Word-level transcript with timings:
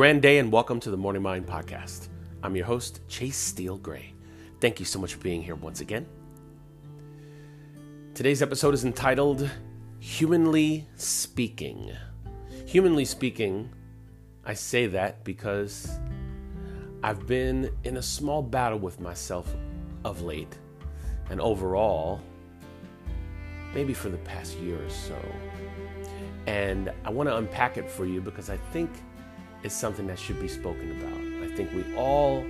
Grand 0.00 0.22
day 0.22 0.38
and 0.38 0.50
welcome 0.50 0.80
to 0.80 0.90
the 0.90 0.96
Morning 0.96 1.20
Mind 1.20 1.46
Podcast. 1.46 2.08
I'm 2.42 2.56
your 2.56 2.64
host, 2.64 3.06
Chase 3.06 3.36
Steele 3.36 3.76
Gray. 3.76 4.14
Thank 4.58 4.80
you 4.80 4.86
so 4.86 4.98
much 4.98 5.12
for 5.12 5.20
being 5.20 5.42
here 5.42 5.56
once 5.56 5.82
again. 5.82 6.06
Today's 8.14 8.40
episode 8.40 8.72
is 8.72 8.86
entitled 8.86 9.50
Humanly 9.98 10.88
Speaking. 10.94 11.92
Humanly 12.64 13.04
speaking, 13.04 13.74
I 14.42 14.54
say 14.54 14.86
that 14.86 15.22
because 15.22 15.98
I've 17.02 17.26
been 17.26 17.70
in 17.84 17.98
a 17.98 18.02
small 18.02 18.40
battle 18.42 18.78
with 18.78 19.00
myself 19.00 19.54
of 20.06 20.22
late, 20.22 20.56
and 21.28 21.42
overall, 21.42 22.22
maybe 23.74 23.92
for 23.92 24.08
the 24.08 24.16
past 24.16 24.56
year 24.60 24.82
or 24.82 24.88
so. 24.88 25.18
And 26.46 26.90
I 27.04 27.10
want 27.10 27.28
to 27.28 27.36
unpack 27.36 27.76
it 27.76 27.90
for 27.90 28.06
you 28.06 28.22
because 28.22 28.48
I 28.48 28.56
think 28.72 28.90
it's 29.62 29.74
something 29.74 30.06
that 30.06 30.18
should 30.18 30.40
be 30.40 30.48
spoken 30.48 30.90
about. 31.00 31.50
I 31.50 31.54
think 31.54 31.72
we 31.72 31.94
all 31.94 32.44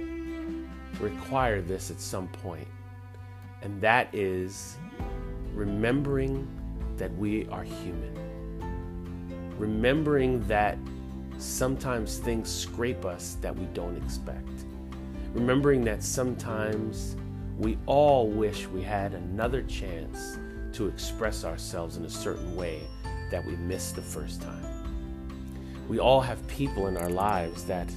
require 1.00 1.60
this 1.60 1.90
at 1.90 2.00
some 2.00 2.28
point, 2.28 2.68
and 3.62 3.80
that 3.80 4.14
is 4.14 4.76
remembering 5.54 6.46
that 6.96 7.14
we 7.16 7.46
are 7.48 7.64
human. 7.64 8.16
Remembering 9.58 10.46
that 10.46 10.78
sometimes 11.38 12.18
things 12.18 12.50
scrape 12.50 13.04
us 13.04 13.36
that 13.40 13.56
we 13.56 13.64
don't 13.66 13.96
expect. 13.96 14.48
Remembering 15.32 15.84
that 15.84 16.02
sometimes 16.02 17.16
we 17.58 17.78
all 17.86 18.28
wish 18.28 18.66
we 18.68 18.82
had 18.82 19.14
another 19.14 19.62
chance 19.62 20.38
to 20.72 20.86
express 20.86 21.44
ourselves 21.44 21.96
in 21.96 22.04
a 22.04 22.10
certain 22.10 22.54
way 22.56 22.80
that 23.30 23.44
we 23.44 23.56
missed 23.56 23.96
the 23.96 24.02
first 24.02 24.40
time. 24.40 24.79
We 25.90 25.98
all 25.98 26.20
have 26.20 26.46
people 26.46 26.86
in 26.86 26.96
our 26.96 27.10
lives 27.10 27.64
that 27.64 27.92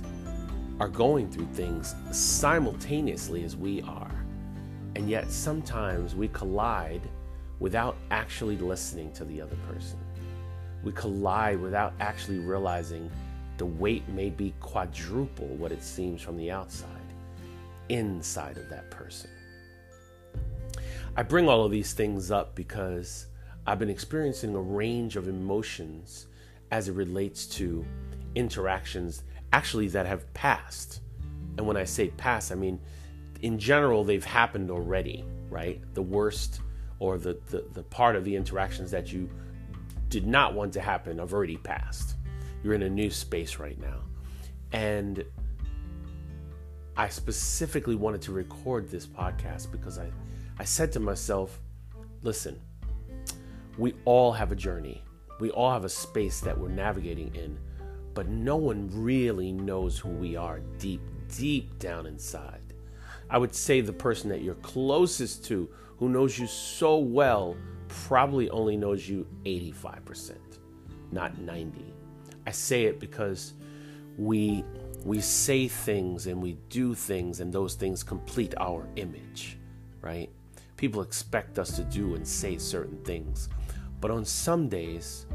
are 0.79 0.87
going 0.87 1.29
through 1.29 1.45
things 1.53 1.93
simultaneously 2.11 3.43
as 3.43 3.55
we 3.55 3.83
are. 3.83 4.25
And 4.95 5.07
yet 5.07 5.29
sometimes 5.29 6.15
we 6.15 6.29
collide 6.29 7.07
without 7.59 7.95
actually 8.09 8.57
listening 8.57 9.11
to 9.11 9.25
the 9.25 9.39
other 9.39 9.55
person. 9.67 9.99
We 10.83 10.91
collide 10.93 11.61
without 11.61 11.93
actually 11.99 12.39
realizing 12.39 13.11
the 13.57 13.67
weight 13.67 14.09
may 14.09 14.31
be 14.31 14.55
quadruple 14.59 15.49
what 15.49 15.71
it 15.71 15.83
seems 15.83 16.19
from 16.19 16.35
the 16.35 16.49
outside, 16.49 16.89
inside 17.89 18.57
of 18.57 18.69
that 18.69 18.89
person. 18.89 19.29
I 21.15 21.21
bring 21.21 21.47
all 21.47 21.63
of 21.63 21.71
these 21.71 21.93
things 21.93 22.31
up 22.31 22.55
because 22.55 23.27
I've 23.67 23.77
been 23.77 23.91
experiencing 23.91 24.55
a 24.55 24.59
range 24.59 25.15
of 25.15 25.27
emotions 25.27 26.25
as 26.73 26.89
it 26.89 26.93
relates 26.93 27.45
to 27.45 27.85
interactions 28.33 29.21
actually 29.51 29.87
that 29.89 30.07
have 30.07 30.33
passed. 30.33 31.01
And 31.55 31.67
when 31.67 31.77
I 31.77 31.83
say 31.83 32.07
past, 32.17 32.51
I 32.51 32.55
mean 32.55 32.79
in 33.43 33.59
general 33.59 34.03
they've 34.03 34.25
happened 34.25 34.71
already, 34.71 35.23
right? 35.51 35.79
The 35.93 36.01
worst 36.01 36.61
or 36.97 37.19
the, 37.19 37.39
the, 37.51 37.63
the 37.73 37.83
part 37.83 38.15
of 38.15 38.25
the 38.25 38.35
interactions 38.35 38.89
that 38.89 39.13
you 39.13 39.29
did 40.09 40.25
not 40.25 40.55
want 40.55 40.73
to 40.73 40.81
happen 40.81 41.19
have 41.19 41.31
already 41.31 41.57
passed. 41.57 42.15
You're 42.63 42.73
in 42.73 42.81
a 42.81 42.89
new 42.89 43.11
space 43.11 43.59
right 43.59 43.79
now. 43.79 43.99
And 44.71 45.23
I 46.97 47.07
specifically 47.07 47.95
wanted 47.95 48.23
to 48.23 48.31
record 48.31 48.89
this 48.89 49.05
podcast 49.05 49.71
because 49.71 49.99
I, 49.99 50.09
I 50.57 50.63
said 50.63 50.91
to 50.93 50.99
myself, 50.99 51.61
listen, 52.23 52.59
we 53.77 53.93
all 54.05 54.31
have 54.31 54.51
a 54.51 54.55
journey. 54.55 55.03
We 55.39 55.51
all 55.51 55.71
have 55.71 55.85
a 55.85 55.89
space 55.89 56.39
that 56.41 56.57
we're 56.57 56.69
navigating 56.69 57.33
in, 57.35 57.57
but 58.13 58.27
no 58.27 58.55
one 58.55 58.89
really 58.91 59.51
knows 59.51 59.97
who 59.97 60.09
we 60.09 60.35
are 60.35 60.59
deep, 60.77 61.01
deep 61.35 61.79
down 61.79 62.05
inside. 62.05 62.61
I 63.29 63.37
would 63.37 63.55
say 63.55 63.81
the 63.81 63.93
person 63.93 64.29
that 64.29 64.41
you're 64.41 64.55
closest 64.55 65.45
to, 65.45 65.69
who 65.97 66.09
knows 66.09 66.37
you 66.37 66.47
so 66.47 66.97
well, 66.97 67.55
probably 67.87 68.49
only 68.49 68.77
knows 68.77 69.07
you 69.07 69.25
85%, 69.45 70.37
not 71.11 71.37
90. 71.39 71.93
I 72.45 72.51
say 72.51 72.85
it 72.85 72.99
because 72.99 73.53
we 74.17 74.63
we 75.05 75.19
say 75.19 75.67
things 75.67 76.27
and 76.27 76.41
we 76.41 76.53
do 76.69 76.95
things 76.95 77.41
and 77.41 77.51
those 77.51 77.75
things 77.75 78.03
complete 78.03 78.53
our 78.57 78.87
image, 78.95 79.57
right? 80.01 80.29
People 80.77 81.01
expect 81.01 81.59
us 81.59 81.75
to 81.75 81.83
do 81.83 82.15
and 82.15 82.25
say 82.25 82.57
certain 82.57 82.97
things. 83.03 83.49
But 84.03 84.11
on 84.11 84.25
some 84.25 84.67
days, 84.67 85.27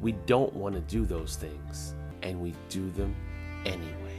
we 0.00 0.10
don't 0.26 0.52
want 0.52 0.74
to 0.74 0.80
do 0.80 1.06
those 1.06 1.36
things 1.36 1.94
and 2.24 2.40
we 2.40 2.54
do 2.68 2.90
them 2.90 3.14
anyway. 3.64 4.18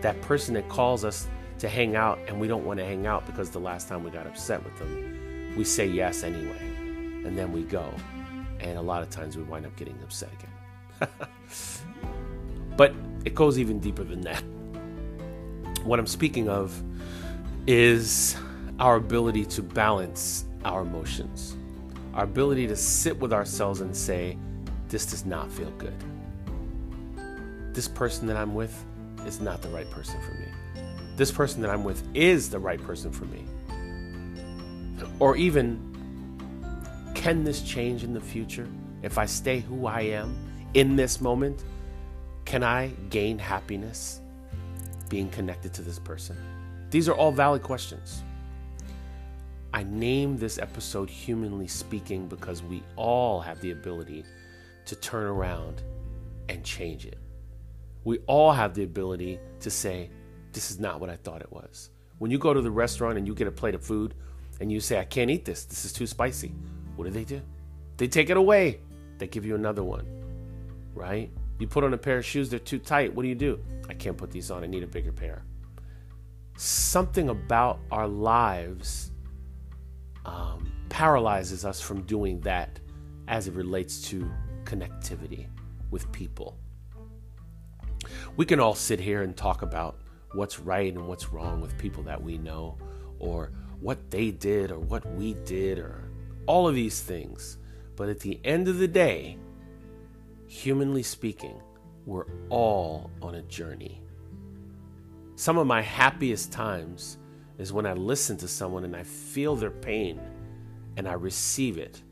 That 0.00 0.18
person 0.22 0.54
that 0.54 0.70
calls 0.70 1.04
us 1.04 1.28
to 1.58 1.68
hang 1.68 1.96
out 1.96 2.18
and 2.26 2.40
we 2.40 2.48
don't 2.48 2.64
want 2.64 2.78
to 2.78 2.86
hang 2.86 3.06
out 3.06 3.26
because 3.26 3.50
the 3.50 3.58
last 3.58 3.88
time 3.88 4.02
we 4.02 4.10
got 4.10 4.26
upset 4.26 4.64
with 4.64 4.74
them, 4.78 5.52
we 5.54 5.64
say 5.64 5.86
yes 5.86 6.22
anyway. 6.22 6.56
And 7.26 7.36
then 7.36 7.52
we 7.52 7.64
go. 7.64 7.92
And 8.58 8.78
a 8.78 8.80
lot 8.80 9.02
of 9.02 9.10
times 9.10 9.36
we 9.36 9.42
wind 9.42 9.66
up 9.66 9.76
getting 9.76 9.98
upset 10.02 10.30
again. 10.32 11.10
but 12.78 12.94
it 13.26 13.34
goes 13.34 13.58
even 13.58 13.80
deeper 13.80 14.02
than 14.02 14.22
that. 14.22 14.42
What 15.84 15.98
I'm 15.98 16.06
speaking 16.06 16.48
of 16.48 16.82
is 17.66 18.34
our 18.80 18.96
ability 18.96 19.44
to 19.44 19.62
balance 19.62 20.46
our 20.64 20.80
emotions, 20.80 21.54
our 22.14 22.24
ability 22.24 22.66
to 22.68 22.76
sit 22.76 23.18
with 23.18 23.32
ourselves 23.32 23.80
and 23.80 23.96
say, 23.96 24.38
This 24.88 25.06
does 25.06 25.24
not 25.24 25.50
feel 25.50 25.70
good. 25.72 25.94
This 27.72 27.88
person 27.88 28.26
that 28.26 28.36
I'm 28.36 28.54
with 28.54 28.84
is 29.26 29.40
not 29.40 29.62
the 29.62 29.68
right 29.68 29.90
person 29.90 30.20
for 30.22 30.34
me 30.34 30.48
this 31.16 31.30
person 31.30 31.62
that 31.62 31.70
I'm 31.70 31.84
with 31.84 32.02
is 32.14 32.50
the 32.50 32.58
right 32.58 32.82
person 32.82 33.12
for 33.12 33.24
me? 33.26 33.44
Or 35.18 35.36
even, 35.36 35.78
can 37.14 37.44
this 37.44 37.62
change 37.62 38.02
in 38.02 38.14
the 38.14 38.20
future? 38.20 38.66
If 39.02 39.18
I 39.18 39.26
stay 39.26 39.60
who 39.60 39.86
I 39.86 40.00
am 40.00 40.34
in 40.74 40.96
this 40.96 41.20
moment, 41.20 41.64
can 42.44 42.62
I 42.62 42.88
gain 43.10 43.38
happiness 43.38 44.20
being 45.08 45.28
connected 45.30 45.72
to 45.74 45.82
this 45.82 45.98
person? 45.98 46.36
These 46.90 47.08
are 47.08 47.14
all 47.14 47.32
valid 47.32 47.62
questions. 47.62 48.22
I 49.74 49.84
name 49.84 50.36
this 50.36 50.58
episode 50.58 51.08
Humanly 51.08 51.66
Speaking 51.66 52.28
because 52.28 52.62
we 52.62 52.82
all 52.96 53.40
have 53.40 53.58
the 53.62 53.70
ability 53.70 54.22
to 54.84 54.94
turn 54.96 55.24
around 55.24 55.80
and 56.50 56.62
change 56.62 57.06
it. 57.06 57.18
We 58.04 58.18
all 58.26 58.52
have 58.52 58.74
the 58.74 58.82
ability 58.82 59.38
to 59.60 59.70
say, 59.70 60.10
this 60.52 60.70
is 60.70 60.78
not 60.78 61.00
what 61.00 61.08
I 61.08 61.16
thought 61.16 61.40
it 61.40 61.50
was. 61.50 61.88
When 62.18 62.30
you 62.30 62.38
go 62.38 62.52
to 62.52 62.60
the 62.60 62.70
restaurant 62.70 63.16
and 63.16 63.26
you 63.26 63.34
get 63.34 63.46
a 63.46 63.52
plate 63.52 63.74
of 63.74 63.82
food 63.82 64.14
and 64.60 64.70
you 64.70 64.78
say, 64.78 64.98
I 64.98 65.04
can't 65.04 65.30
eat 65.30 65.46
this, 65.46 65.64
this 65.64 65.86
is 65.86 65.92
too 65.94 66.06
spicy, 66.06 66.52
what 66.96 67.06
do 67.06 67.10
they 67.10 67.24
do? 67.24 67.40
They 67.96 68.08
take 68.08 68.28
it 68.28 68.36
away. 68.36 68.80
They 69.16 69.26
give 69.26 69.46
you 69.46 69.54
another 69.54 69.82
one, 69.82 70.06
right? 70.94 71.30
You 71.58 71.66
put 71.66 71.82
on 71.82 71.94
a 71.94 71.98
pair 71.98 72.18
of 72.18 72.26
shoes, 72.26 72.50
they're 72.50 72.58
too 72.58 72.78
tight. 72.78 73.14
What 73.14 73.22
do 73.22 73.28
you 73.28 73.34
do? 73.34 73.58
I 73.88 73.94
can't 73.94 74.18
put 74.18 74.30
these 74.30 74.50
on, 74.50 74.64
I 74.64 74.66
need 74.66 74.82
a 74.82 74.86
bigger 74.86 75.12
pair. 75.12 75.44
Something 76.58 77.30
about 77.30 77.78
our 77.90 78.06
lives 78.06 79.11
um, 80.24 80.70
paralyzes 80.88 81.64
us 81.64 81.80
from 81.80 82.02
doing 82.02 82.40
that 82.40 82.78
as 83.28 83.48
it 83.48 83.54
relates 83.54 84.00
to 84.08 84.30
connectivity 84.64 85.46
with 85.90 86.10
people. 86.12 86.58
We 88.36 88.44
can 88.44 88.60
all 88.60 88.74
sit 88.74 89.00
here 89.00 89.22
and 89.22 89.36
talk 89.36 89.62
about 89.62 89.98
what's 90.34 90.58
right 90.58 90.92
and 90.92 91.06
what's 91.06 91.32
wrong 91.32 91.60
with 91.60 91.76
people 91.78 92.02
that 92.04 92.22
we 92.22 92.38
know, 92.38 92.78
or 93.18 93.52
what 93.80 94.10
they 94.10 94.30
did, 94.30 94.70
or 94.70 94.78
what 94.78 95.04
we 95.14 95.34
did, 95.44 95.78
or 95.78 96.10
all 96.46 96.66
of 96.66 96.74
these 96.74 97.00
things. 97.00 97.58
But 97.96 98.08
at 98.08 98.20
the 98.20 98.40
end 98.44 98.68
of 98.68 98.78
the 98.78 98.88
day, 98.88 99.38
humanly 100.46 101.02
speaking, 101.02 101.60
we're 102.06 102.26
all 102.48 103.10
on 103.20 103.36
a 103.36 103.42
journey. 103.42 104.02
Some 105.36 105.58
of 105.58 105.66
my 105.66 105.82
happiest 105.82 106.52
times 106.52 107.18
is 107.62 107.72
when 107.72 107.86
I 107.86 107.92
listen 107.92 108.36
to 108.38 108.48
someone 108.48 108.82
and 108.82 108.96
I 108.96 109.04
feel 109.04 109.54
their 109.54 109.70
pain 109.70 110.20
and 110.96 111.08
I 111.08 111.12
receive 111.12 111.78
it 111.78 112.02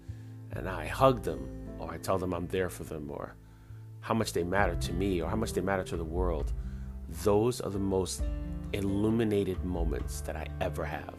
and 0.52 0.68
I 0.68 0.86
hug 0.86 1.24
them 1.24 1.46
or 1.80 1.92
I 1.92 1.98
tell 1.98 2.18
them 2.18 2.32
I'm 2.32 2.46
there 2.46 2.70
for 2.70 2.84
them 2.84 3.10
or 3.10 3.34
how 4.00 4.14
much 4.14 4.32
they 4.32 4.44
matter 4.44 4.76
to 4.76 4.92
me 4.92 5.20
or 5.20 5.28
how 5.28 5.34
much 5.34 5.52
they 5.52 5.60
matter 5.60 5.82
to 5.82 5.96
the 5.96 6.04
world 6.04 6.52
those 7.24 7.60
are 7.60 7.70
the 7.70 7.80
most 7.80 8.22
illuminated 8.72 9.64
moments 9.64 10.20
that 10.20 10.36
I 10.36 10.46
ever 10.60 10.84
have. 10.84 11.16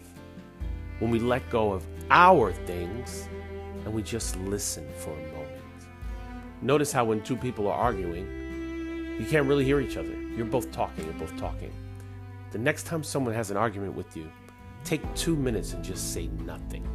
When 1.00 1.12
we 1.12 1.20
let 1.20 1.48
go 1.50 1.74
of 1.74 1.86
our 2.10 2.54
things 2.54 3.28
and 3.84 3.94
we 3.94 4.02
just 4.02 4.38
listen 4.38 4.88
for 5.00 5.12
a 5.12 5.32
moment. 5.34 5.62
Notice 6.62 6.94
how 6.94 7.04
when 7.04 7.22
two 7.22 7.36
people 7.36 7.68
are 7.68 7.78
arguing, 7.78 9.18
you 9.20 9.26
can't 9.26 9.46
really 9.46 9.66
hear 9.66 9.82
each 9.82 9.98
other. 9.98 10.18
You're 10.38 10.46
both 10.46 10.72
talking, 10.72 11.04
you're 11.04 11.14
both 11.16 11.36
talking. 11.38 11.74
The 12.52 12.60
next 12.60 12.84
time 12.86 13.04
someone 13.04 13.34
has 13.34 13.50
an 13.52 13.58
argument 13.58 13.96
with 13.96 14.16
you, 14.16 14.30
take 14.84 15.02
two 15.16 15.36
minutes 15.36 15.74
and 15.74 15.84
just 15.84 16.14
say 16.14 16.28
nothing. 16.46 16.86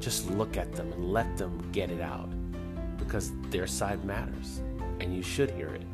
Just 0.00 0.30
look 0.30 0.56
at 0.56 0.72
them 0.72 0.92
and 0.92 1.12
let 1.12 1.36
them 1.36 1.70
get 1.72 1.90
it 1.90 2.00
out 2.00 2.30
because 2.98 3.32
their 3.50 3.66
side 3.66 4.04
matters 4.04 4.62
and 5.00 5.14
you 5.14 5.22
should 5.22 5.50
hear 5.50 5.68
it. 5.68 5.86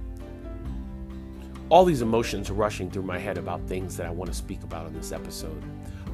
all 1.71 1.85
these 1.85 2.03
emotions 2.03 2.51
are 2.51 2.55
rushing 2.55 2.91
through 2.91 3.05
my 3.05 3.19
head 3.19 3.39
about 3.39 3.67
things 3.69 3.97
that 3.97 4.07
I 4.07 4.11
want 4.11 4.31
to 4.31 4.37
speak 4.37 4.63
about 4.65 4.89
in 4.89 4.93
this 4.95 5.13
episode. 5.13 5.63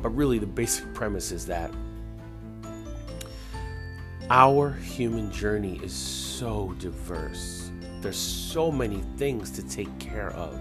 But 0.02 0.10
really, 0.10 0.38
the 0.38 0.46
basic 0.46 0.92
premise 0.94 1.32
is 1.32 1.46
that 1.46 1.70
our 4.28 4.72
human 4.72 5.32
journey 5.32 5.80
is 5.82 5.94
so 5.94 6.74
diverse. 6.78 7.70
There's 8.02 8.18
so 8.18 8.70
many 8.70 9.02
things 9.16 9.50
to 9.52 9.66
take 9.66 9.98
care 9.98 10.30
of. 10.32 10.60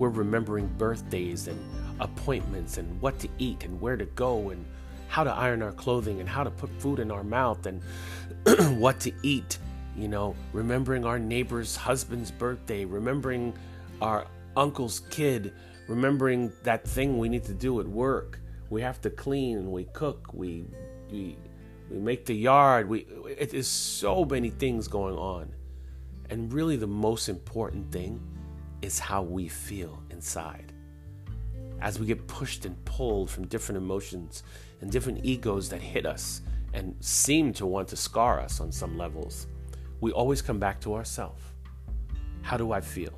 We're 0.00 0.08
remembering 0.08 0.66
birthdays 0.78 1.46
and 1.46 1.60
appointments 2.00 2.78
and 2.78 2.98
what 3.02 3.18
to 3.18 3.28
eat 3.38 3.64
and 3.64 3.78
where 3.82 3.98
to 3.98 4.06
go 4.06 4.48
and 4.48 4.64
how 5.08 5.24
to 5.24 5.30
iron 5.30 5.60
our 5.60 5.72
clothing 5.72 6.20
and 6.20 6.28
how 6.28 6.42
to 6.42 6.50
put 6.50 6.70
food 6.80 7.00
in 7.00 7.10
our 7.10 7.22
mouth 7.22 7.66
and 7.66 7.82
what 8.80 8.98
to 9.00 9.12
eat. 9.22 9.58
You 9.94 10.08
know, 10.08 10.34
remembering 10.54 11.04
our 11.04 11.18
neighbor's 11.18 11.76
husband's 11.76 12.30
birthday, 12.30 12.86
remembering 12.86 13.52
our 14.00 14.26
uncle's 14.56 15.00
kid, 15.10 15.52
remembering 15.86 16.50
that 16.62 16.88
thing 16.88 17.18
we 17.18 17.28
need 17.28 17.44
to 17.44 17.54
do 17.54 17.78
at 17.78 17.86
work. 17.86 18.40
We 18.70 18.80
have 18.80 19.02
to 19.02 19.10
clean, 19.10 19.58
and 19.58 19.70
we 19.70 19.84
cook, 19.92 20.32
we 20.32 20.64
we 21.10 21.36
we 21.90 21.98
make 21.98 22.24
the 22.24 22.34
yard. 22.34 22.88
We 22.88 23.00
it 23.38 23.52
is 23.52 23.68
so 23.68 24.24
many 24.24 24.48
things 24.48 24.88
going 24.88 25.16
on. 25.16 25.52
And 26.30 26.50
really 26.50 26.76
the 26.76 26.86
most 26.86 27.28
important 27.28 27.92
thing 27.92 28.18
is 28.82 28.98
how 28.98 29.22
we 29.22 29.48
feel 29.48 30.02
inside. 30.10 30.72
As 31.80 31.98
we 31.98 32.06
get 32.06 32.26
pushed 32.26 32.66
and 32.66 32.82
pulled 32.84 33.30
from 33.30 33.46
different 33.46 33.78
emotions 33.78 34.42
and 34.80 34.90
different 34.90 35.24
egos 35.24 35.68
that 35.70 35.80
hit 35.80 36.06
us 36.06 36.42
and 36.72 36.94
seem 37.00 37.52
to 37.54 37.66
want 37.66 37.88
to 37.88 37.96
scar 37.96 38.40
us 38.40 38.60
on 38.60 38.70
some 38.70 38.98
levels, 38.98 39.46
we 40.00 40.12
always 40.12 40.42
come 40.42 40.58
back 40.58 40.80
to 40.80 40.94
ourselves. 40.94 41.42
How 42.42 42.56
do 42.56 42.72
I 42.72 42.80
feel? 42.80 43.12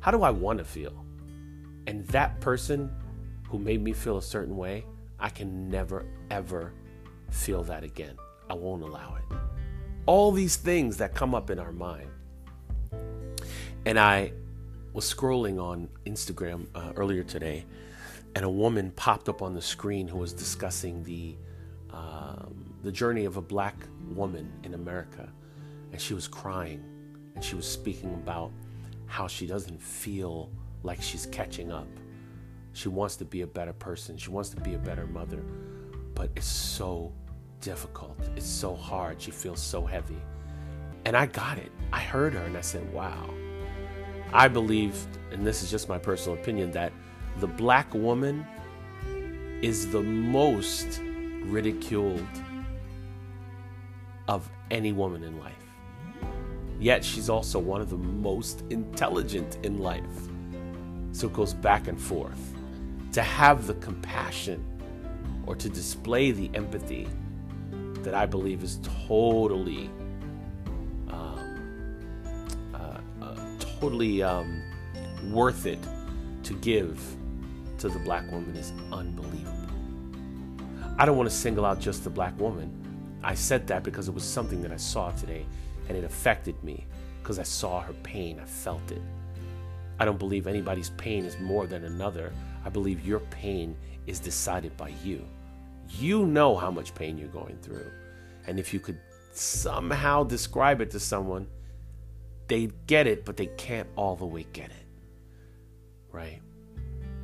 How 0.00 0.10
do 0.10 0.22
I 0.22 0.30
want 0.30 0.58
to 0.58 0.64
feel? 0.64 1.04
And 1.86 2.06
that 2.08 2.40
person 2.40 2.90
who 3.48 3.58
made 3.58 3.82
me 3.82 3.92
feel 3.92 4.18
a 4.18 4.22
certain 4.22 4.56
way, 4.56 4.84
I 5.18 5.30
can 5.30 5.68
never, 5.68 6.06
ever 6.30 6.72
feel 7.30 7.62
that 7.64 7.82
again. 7.82 8.16
I 8.50 8.54
won't 8.54 8.82
allow 8.82 9.16
it. 9.16 9.36
All 10.06 10.32
these 10.32 10.56
things 10.56 10.96
that 10.98 11.14
come 11.14 11.34
up 11.34 11.50
in 11.50 11.58
our 11.58 11.72
mind. 11.72 12.08
And 13.84 13.98
I 13.98 14.32
was 14.98 15.14
scrolling 15.14 15.62
on 15.62 15.88
Instagram 16.06 16.66
uh, 16.74 16.92
earlier 16.96 17.22
today, 17.22 17.64
and 18.34 18.44
a 18.44 18.50
woman 18.50 18.90
popped 18.96 19.28
up 19.28 19.42
on 19.42 19.54
the 19.54 19.62
screen 19.62 20.08
who 20.08 20.18
was 20.18 20.32
discussing 20.32 21.04
the 21.04 21.36
um, 21.92 22.74
the 22.82 22.90
journey 22.90 23.24
of 23.24 23.36
a 23.36 23.40
black 23.40 23.76
woman 24.08 24.50
in 24.64 24.74
America, 24.74 25.32
and 25.92 26.00
she 26.00 26.14
was 26.14 26.26
crying, 26.26 26.82
and 27.36 27.44
she 27.44 27.54
was 27.54 27.64
speaking 27.64 28.12
about 28.14 28.50
how 29.06 29.28
she 29.28 29.46
doesn't 29.46 29.80
feel 29.80 30.50
like 30.82 31.00
she's 31.00 31.26
catching 31.26 31.70
up. 31.70 31.86
She 32.72 32.88
wants 32.88 33.14
to 33.18 33.24
be 33.24 33.42
a 33.42 33.46
better 33.46 33.74
person. 33.74 34.16
She 34.16 34.30
wants 34.30 34.48
to 34.50 34.60
be 34.62 34.74
a 34.74 34.78
better 34.78 35.06
mother, 35.06 35.44
but 36.16 36.28
it's 36.34 36.44
so 36.44 37.12
difficult. 37.60 38.18
It's 38.34 38.44
so 38.44 38.74
hard. 38.74 39.22
She 39.22 39.30
feels 39.30 39.62
so 39.62 39.86
heavy. 39.86 40.20
And 41.04 41.16
I 41.16 41.26
got 41.26 41.56
it. 41.56 41.70
I 41.92 42.00
heard 42.00 42.34
her 42.34 42.42
and 42.42 42.56
I 42.56 42.62
said, 42.62 42.92
wow. 42.92 43.30
I 44.32 44.48
believe, 44.48 45.06
and 45.32 45.46
this 45.46 45.62
is 45.62 45.70
just 45.70 45.88
my 45.88 45.98
personal 45.98 46.38
opinion, 46.38 46.70
that 46.72 46.92
the 47.38 47.46
black 47.46 47.92
woman 47.94 48.46
is 49.62 49.90
the 49.90 50.02
most 50.02 51.00
ridiculed 51.42 52.26
of 54.28 54.48
any 54.70 54.92
woman 54.92 55.24
in 55.24 55.38
life. 55.40 55.54
Yet 56.78 57.04
she's 57.04 57.28
also 57.28 57.58
one 57.58 57.80
of 57.80 57.90
the 57.90 57.96
most 57.96 58.62
intelligent 58.70 59.58
in 59.64 59.78
life. 59.78 60.04
So 61.12 61.26
it 61.26 61.32
goes 61.32 61.54
back 61.54 61.88
and 61.88 62.00
forth. 62.00 62.54
To 63.12 63.22
have 63.22 63.66
the 63.66 63.74
compassion 63.74 64.64
or 65.46 65.56
to 65.56 65.68
display 65.68 66.30
the 66.30 66.50
empathy 66.54 67.08
that 68.02 68.14
I 68.14 68.26
believe 68.26 68.62
is 68.62 68.78
totally, 69.08 69.90
totally 73.80 74.22
um, 74.22 74.62
worth 75.30 75.66
it 75.66 75.78
to 76.42 76.54
give 76.54 77.00
to 77.78 77.88
the 77.88 77.98
black 78.00 78.30
woman 78.32 78.56
is 78.56 78.72
unbelievable. 78.92 79.54
I 80.98 81.06
don't 81.06 81.16
want 81.16 81.28
to 81.28 81.34
single 81.34 81.64
out 81.64 81.80
just 81.80 82.02
the 82.02 82.10
black 82.10 82.38
woman. 82.40 82.74
I 83.22 83.34
said 83.34 83.66
that 83.68 83.84
because 83.84 84.08
it 84.08 84.14
was 84.14 84.24
something 84.24 84.62
that 84.62 84.72
I 84.72 84.76
saw 84.76 85.10
today 85.12 85.46
and 85.88 85.96
it 85.96 86.04
affected 86.04 86.62
me 86.64 86.86
because 87.22 87.38
I 87.38 87.44
saw 87.44 87.80
her 87.80 87.92
pain. 88.02 88.40
I 88.40 88.44
felt 88.44 88.90
it. 88.90 89.02
I 90.00 90.04
don't 90.04 90.18
believe 90.18 90.46
anybody's 90.46 90.90
pain 90.90 91.24
is 91.24 91.38
more 91.38 91.66
than 91.66 91.84
another. 91.84 92.32
I 92.64 92.68
believe 92.68 93.06
your 93.06 93.20
pain 93.20 93.76
is 94.06 94.18
decided 94.18 94.76
by 94.76 94.92
you. 95.04 95.24
You 95.88 96.26
know 96.26 96.56
how 96.56 96.70
much 96.70 96.94
pain 96.94 97.16
you're 97.16 97.28
going 97.28 97.58
through. 97.58 97.90
And 98.46 98.58
if 98.58 98.72
you 98.72 98.80
could 98.80 98.98
somehow 99.32 100.24
describe 100.24 100.80
it 100.80 100.90
to 100.92 101.00
someone, 101.00 101.46
they 102.48 102.70
get 102.86 103.06
it, 103.06 103.24
but 103.24 103.36
they 103.36 103.46
can't 103.46 103.88
all 103.96 104.16
the 104.16 104.26
way 104.26 104.46
get 104.52 104.70
it. 104.70 104.86
Right? 106.10 106.40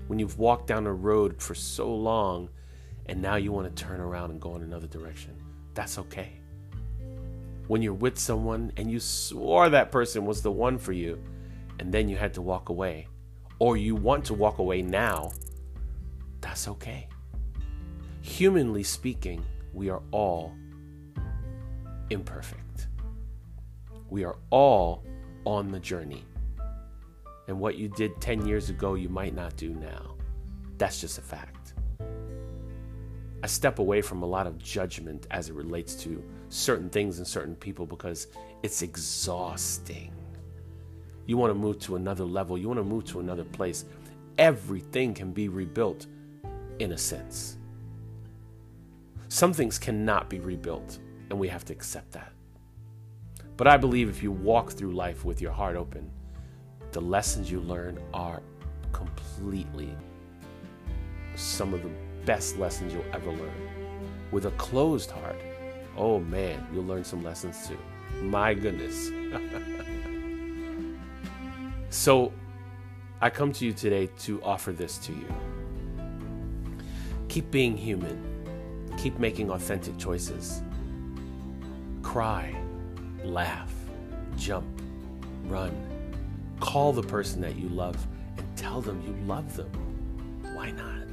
When 0.06 0.18
you've 0.18 0.38
walked 0.38 0.66
down 0.66 0.86
a 0.86 0.92
road 0.92 1.42
for 1.42 1.54
so 1.54 1.92
long 1.94 2.50
and 3.06 3.20
now 3.20 3.36
you 3.36 3.50
want 3.52 3.74
to 3.74 3.84
turn 3.84 4.00
around 4.00 4.30
and 4.30 4.40
go 4.40 4.54
in 4.56 4.62
another 4.62 4.86
direction, 4.86 5.36
that's 5.72 5.98
okay. 5.98 6.40
When 7.66 7.80
you're 7.80 7.94
with 7.94 8.18
someone 8.18 8.72
and 8.76 8.90
you 8.90 9.00
swore 9.00 9.70
that 9.70 9.90
person 9.90 10.26
was 10.26 10.42
the 10.42 10.52
one 10.52 10.78
for 10.78 10.92
you 10.92 11.18
and 11.80 11.92
then 11.92 12.08
you 12.08 12.16
had 12.16 12.34
to 12.34 12.42
walk 12.42 12.68
away, 12.68 13.08
or 13.58 13.76
you 13.76 13.94
want 13.94 14.24
to 14.26 14.34
walk 14.34 14.58
away 14.58 14.82
now, 14.82 15.32
that's 16.40 16.68
okay. 16.68 17.08
Humanly 18.20 18.82
speaking, 18.82 19.44
we 19.72 19.88
are 19.90 20.02
all 20.10 20.54
imperfect. 22.10 22.88
We 24.08 24.24
are 24.24 24.36
all 24.50 25.04
on 25.44 25.70
the 25.70 25.80
journey. 25.80 26.24
And 27.48 27.60
what 27.60 27.76
you 27.76 27.88
did 27.88 28.20
10 28.20 28.46
years 28.46 28.70
ago, 28.70 28.94
you 28.94 29.08
might 29.08 29.34
not 29.34 29.56
do 29.56 29.74
now. 29.74 30.14
That's 30.78 31.00
just 31.00 31.18
a 31.18 31.22
fact. 31.22 31.74
I 33.42 33.46
step 33.46 33.78
away 33.78 34.00
from 34.00 34.22
a 34.22 34.26
lot 34.26 34.46
of 34.46 34.58
judgment 34.58 35.26
as 35.30 35.50
it 35.50 35.54
relates 35.54 35.94
to 35.96 36.24
certain 36.48 36.88
things 36.88 37.18
and 37.18 37.26
certain 37.26 37.54
people 37.54 37.84
because 37.84 38.28
it's 38.62 38.80
exhausting. 38.80 40.12
You 41.26 41.36
want 41.36 41.50
to 41.50 41.54
move 41.54 41.78
to 41.80 41.96
another 41.96 42.24
level, 42.24 42.56
you 42.56 42.68
want 42.68 42.80
to 42.80 42.84
move 42.84 43.04
to 43.06 43.20
another 43.20 43.44
place. 43.44 43.84
Everything 44.38 45.14
can 45.14 45.32
be 45.32 45.48
rebuilt 45.48 46.06
in 46.78 46.92
a 46.92 46.98
sense. 46.98 47.58
Some 49.28 49.52
things 49.52 49.78
cannot 49.78 50.30
be 50.30 50.38
rebuilt, 50.38 50.98
and 51.30 51.38
we 51.38 51.48
have 51.48 51.64
to 51.66 51.72
accept 51.72 52.12
that. 52.12 52.33
But 53.56 53.66
I 53.66 53.76
believe 53.76 54.08
if 54.08 54.22
you 54.22 54.32
walk 54.32 54.72
through 54.72 54.92
life 54.92 55.24
with 55.24 55.40
your 55.40 55.52
heart 55.52 55.76
open, 55.76 56.10
the 56.92 57.00
lessons 57.00 57.50
you 57.50 57.60
learn 57.60 57.98
are 58.12 58.42
completely 58.92 59.90
some 61.36 61.74
of 61.74 61.82
the 61.82 61.90
best 62.24 62.58
lessons 62.58 62.92
you'll 62.92 63.04
ever 63.12 63.30
learn. 63.30 63.68
With 64.30 64.46
a 64.46 64.50
closed 64.52 65.10
heart, 65.10 65.40
oh 65.96 66.20
man, 66.20 66.66
you'll 66.72 66.84
learn 66.84 67.04
some 67.04 67.22
lessons 67.22 67.68
too. 67.68 67.78
My 68.22 68.54
goodness. 68.54 69.10
so, 71.90 72.32
I 73.20 73.30
come 73.30 73.52
to 73.52 73.64
you 73.64 73.72
today 73.72 74.08
to 74.20 74.42
offer 74.42 74.72
this 74.72 74.98
to 74.98 75.12
you. 75.12 75.26
Keep 77.28 77.50
being 77.50 77.76
human 77.76 78.34
Keep 78.96 79.18
making 79.18 79.50
authentic 79.50 79.98
choices. 79.98 80.62
Cry, 82.02 82.54
laugh, 83.24 83.72
jump, 84.36 84.66
run. 85.46 85.74
Call 86.60 86.92
the 86.92 87.02
person 87.02 87.40
that 87.40 87.56
you 87.56 87.68
love 87.68 87.96
and 88.36 88.56
tell 88.56 88.80
them 88.80 89.02
you 89.06 89.14
love 89.26 89.56
them. 89.56 89.70
Why 90.54 90.70
not? 90.70 91.08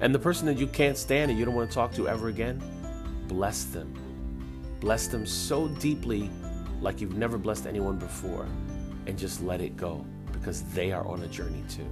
And 0.00 0.14
the 0.14 0.18
person 0.18 0.46
that 0.46 0.58
you 0.58 0.66
can't 0.66 0.98
stand 0.98 1.30
and 1.30 1.38
you 1.38 1.44
don't 1.44 1.54
want 1.54 1.70
to 1.70 1.74
talk 1.74 1.92
to 1.94 2.08
ever 2.08 2.28
again, 2.28 2.62
bless 3.28 3.64
them. 3.64 3.92
Bless 4.80 5.06
them 5.06 5.24
so 5.24 5.68
deeply 5.68 6.30
like 6.80 7.00
you've 7.00 7.16
never 7.16 7.38
blessed 7.38 7.66
anyone 7.66 7.98
before 7.98 8.46
and 9.06 9.18
just 9.18 9.42
let 9.42 9.60
it 9.60 9.76
go 9.76 10.04
because 10.32 10.62
they 10.74 10.92
are 10.92 11.06
on 11.06 11.22
a 11.22 11.28
journey 11.28 11.64
too. 11.68 11.88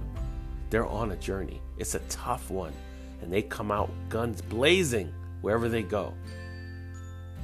They're 0.69 0.85
on 0.85 1.11
a 1.11 1.17
journey. 1.17 1.61
It's 1.77 1.95
a 1.95 1.99
tough 2.09 2.51
one 2.51 2.73
and 3.21 3.31
they 3.31 3.41
come 3.41 3.71
out 3.71 3.89
guns 4.09 4.41
blazing 4.41 5.13
wherever 5.41 5.69
they 5.69 5.81
go. 5.81 6.13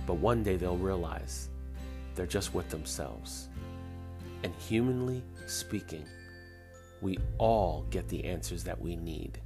But 0.06 0.16
one 0.16 0.44
day 0.44 0.58
they'll 0.58 0.78
realize 0.78 1.49
they're 2.20 2.28
just 2.28 2.54
with 2.54 2.68
themselves. 2.70 3.48
And 4.44 4.54
humanly 4.56 5.24
speaking, 5.48 6.06
we 7.02 7.18
all 7.38 7.86
get 7.92 8.10
the 8.10 8.26
answers 8.26 8.62
that 8.66 8.80
we 8.80 8.98
need. 8.98 9.40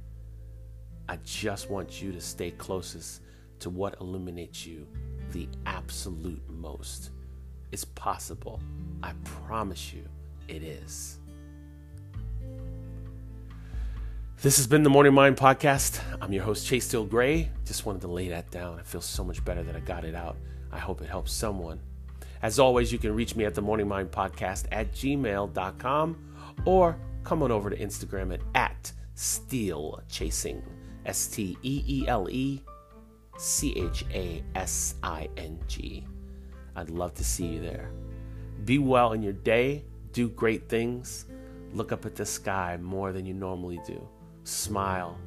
I 1.08 1.18
just 1.22 1.70
want 1.70 2.02
you 2.02 2.10
to 2.10 2.20
stay 2.20 2.50
closest 2.50 3.22
to 3.60 3.70
what 3.70 4.00
illuminates 4.00 4.66
you 4.66 4.88
the 5.30 5.48
absolute 5.66 6.42
most. 6.48 7.10
It's 7.70 7.84
possible. 7.84 8.58
I 9.04 9.12
promise 9.22 9.92
you, 9.92 10.02
it 10.48 10.64
is. 10.64 11.20
This 14.42 14.56
has 14.56 14.66
been 14.66 14.82
the 14.82 14.90
Morning 14.90 15.14
Mind 15.14 15.36
Podcast. 15.36 16.00
I'm 16.20 16.32
your 16.32 16.42
host, 16.42 16.66
Chase 16.66 16.88
Steele 16.88 17.04
Gray. 17.04 17.50
Just 17.64 17.86
wanted 17.86 18.00
to 18.00 18.08
lay 18.08 18.30
that 18.30 18.50
down. 18.50 18.80
I 18.80 18.82
feel 18.82 19.00
so 19.00 19.22
much 19.22 19.44
better 19.44 19.62
that 19.62 19.76
I 19.76 19.80
got 19.80 20.04
it 20.04 20.16
out. 20.16 20.36
I 20.72 20.80
hope 20.80 21.02
it 21.02 21.08
helps 21.08 21.32
someone. 21.32 21.78
As 22.44 22.58
always, 22.58 22.92
you 22.92 22.98
can 22.98 23.14
reach 23.14 23.34
me 23.34 23.46
at 23.46 23.54
the 23.54 23.62
Morning 23.62 23.88
Mind 23.88 24.10
Podcast 24.10 24.66
at 24.70 24.92
gmail.com 24.92 26.34
or 26.66 26.98
come 27.22 27.42
on 27.42 27.50
over 27.50 27.70
to 27.70 27.76
Instagram 27.76 28.34
at, 28.34 28.40
at 28.54 28.92
Steele 29.14 30.02
Chasing. 30.10 30.62
S 31.06 31.26
T 31.28 31.56
E 31.62 31.84
E 31.86 32.04
L 32.06 32.28
E 32.30 32.62
C 33.38 33.72
H 33.76 34.04
A 34.12 34.44
S 34.54 34.96
I 35.02 35.30
N 35.38 35.58
G. 35.68 36.04
I'd 36.76 36.90
love 36.90 37.14
to 37.14 37.24
see 37.24 37.46
you 37.46 37.62
there. 37.62 37.90
Be 38.66 38.78
well 38.78 39.12
in 39.12 39.22
your 39.22 39.32
day, 39.32 39.82
do 40.12 40.28
great 40.28 40.68
things, 40.68 41.24
look 41.72 41.92
up 41.92 42.04
at 42.04 42.14
the 42.14 42.26
sky 42.26 42.76
more 42.78 43.12
than 43.12 43.24
you 43.24 43.32
normally 43.32 43.80
do 43.86 44.06
smile, 44.44 45.18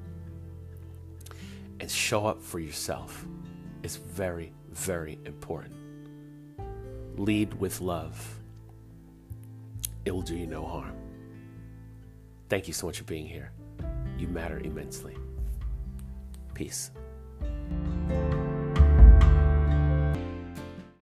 and 1.79 1.89
show 1.89 2.27
up 2.27 2.43
for 2.43 2.59
yourself 2.59 3.25
is 3.81 3.95
very, 3.95 4.53
very 4.71 5.17
important. 5.25 5.76
Lead 7.17 7.53
with 7.55 7.81
love, 7.81 8.39
it 10.05 10.11
will 10.11 10.21
do 10.21 10.35
you 10.35 10.47
no 10.47 10.63
harm. 10.65 10.95
Thank 12.47 12.67
you 12.67 12.73
so 12.73 12.85
much 12.87 12.99
for 12.99 13.03
being 13.03 13.27
here. 13.27 13.51
You 14.17 14.27
matter 14.27 14.59
immensely. 14.59 15.17
Peace. 16.53 16.91